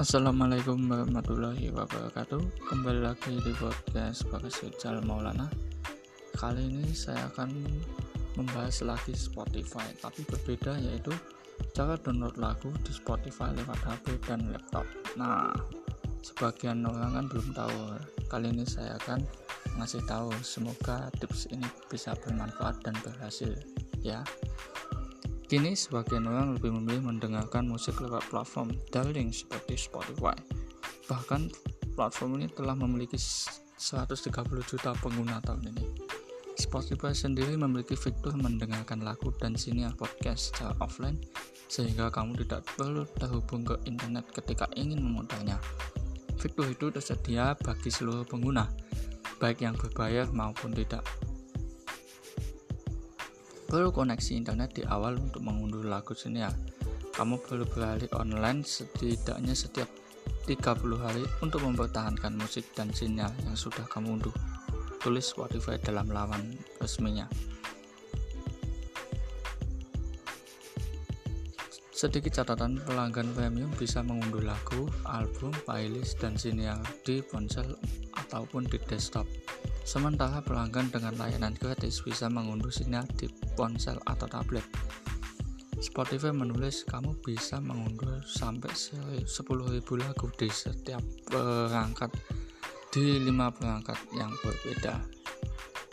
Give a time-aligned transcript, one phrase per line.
[0.00, 2.40] Assalamualaikum warahmatullahi wabarakatuh.
[2.72, 5.44] Kembali lagi di podcast Bagas Rijal Maulana.
[6.40, 7.52] Kali ini saya akan
[8.32, 11.12] membahas lagi Spotify Tapi berbeda yaitu
[11.76, 14.88] cara download lagu di Spotify lewat HP dan laptop.
[15.20, 15.52] Nah,
[16.24, 18.00] sebagian orang kan belum tahu.
[18.32, 19.20] Kali ini saya akan
[19.76, 20.32] ngasih tahu.
[20.40, 23.52] Semoga tips ini bisa bermanfaat dan berhasil
[24.00, 24.24] ya
[25.50, 30.38] Kini sebagian orang lebih memilih mendengarkan musik lewat platform daring seperti Spotify.
[31.10, 31.50] Bahkan
[31.98, 35.84] platform ini telah memiliki 130 juta pengguna tahun ini.
[36.54, 41.18] Spotify sendiri memiliki fitur mendengarkan lagu dan sinyal podcast secara offline
[41.66, 45.58] sehingga kamu tidak perlu terhubung ke internet ketika ingin memutarnya.
[46.38, 48.70] Fitur itu tersedia bagi seluruh pengguna,
[49.42, 51.02] baik yang berbayar maupun tidak
[53.70, 56.50] perlu koneksi internet di awal untuk mengunduh lagu senior.
[57.14, 59.86] Kamu perlu beralih online setidaknya setiap
[60.50, 60.58] 30
[60.98, 64.34] hari untuk mempertahankan musik dan sinyal yang sudah kamu unduh.
[64.98, 67.30] Tulis Spotify dalam laman resminya.
[71.94, 77.78] Sedikit catatan pelanggan premium bisa mengunduh lagu, album, playlist, dan sinyal di ponsel
[78.18, 79.28] ataupun di desktop.
[79.90, 83.26] Sementara pelanggan dengan layanan gratis bisa mengunduh sinyal di
[83.58, 84.62] ponsel atau tablet.
[85.82, 89.26] Spotify menulis kamu bisa mengunduh sampai 10.000
[89.98, 92.06] lagu di setiap perangkat
[92.94, 94.94] di lima perangkat yang berbeda.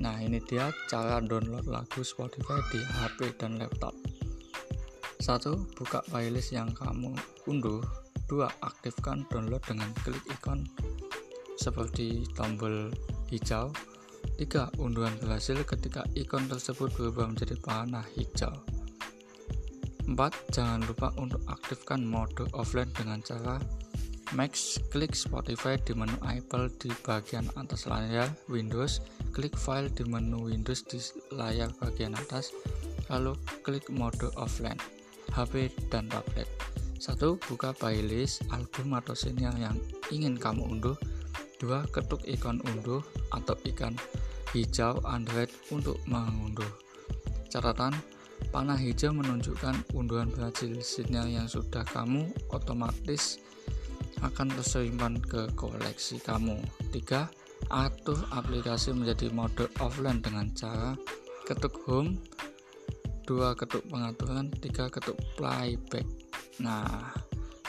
[0.00, 3.92] Nah, ini dia cara download lagu Spotify di HP dan laptop.
[5.20, 7.12] Satu, Buka playlist yang kamu
[7.44, 7.84] unduh.
[8.24, 10.64] Dua, Aktifkan download dengan klik ikon
[11.60, 12.88] seperti tombol
[13.32, 13.72] hijau.
[14.36, 14.76] 3.
[14.76, 18.52] Unduhan berhasil ketika ikon tersebut berubah menjadi panah hijau.
[20.04, 20.18] 4.
[20.52, 23.56] Jangan lupa untuk aktifkan mode offline dengan cara
[24.32, 29.04] Max klik Spotify di menu Apple di bagian atas layar Windows,
[29.36, 30.96] klik file di menu Windows di
[31.36, 32.48] layar bagian atas,
[33.12, 34.80] lalu klik mode offline
[35.36, 36.48] HP dan tablet.
[36.96, 37.18] 1.
[37.44, 39.76] Buka playlist album atau sinyal yang
[40.08, 40.96] ingin kamu unduh
[41.62, 41.94] 2.
[41.94, 43.00] Ketuk ikon unduh
[43.30, 43.94] atau ikan
[44.50, 46.68] hijau Android untuk mengunduh.
[47.46, 47.94] Catatan,
[48.50, 53.38] panah hijau menunjukkan unduhan berhasil sinyal yang sudah kamu otomatis
[54.26, 56.58] akan tersimpan ke koleksi kamu.
[56.90, 57.30] 3.
[57.70, 60.98] Atur aplikasi menjadi mode offline dengan cara
[61.46, 62.18] ketuk home
[63.26, 66.06] 2 ketuk pengaturan 3 ketuk playback
[66.62, 67.10] nah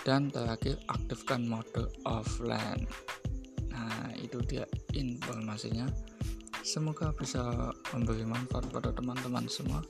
[0.04, 2.86] dan terakhir aktifkan mode offline
[4.20, 5.90] itu dia informasinya.
[6.64, 9.84] Semoga bisa memberi manfaat pada teman-teman semua.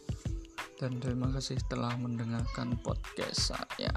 [0.82, 3.94] Dan terima kasih telah mendengarkan podcast saya.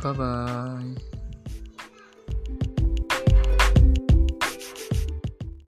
[0.00, 1.15] Bye bye